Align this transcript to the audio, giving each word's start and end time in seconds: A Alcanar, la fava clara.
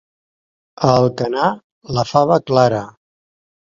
A 0.87 0.95
Alcanar, 1.03 1.53
la 2.01 2.09
fava 2.17 2.43
clara. 2.51 2.85